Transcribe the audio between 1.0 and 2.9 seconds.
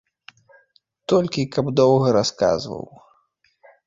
Толькі каб доўга расказваў.